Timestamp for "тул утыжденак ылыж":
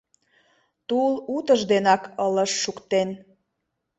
0.87-2.51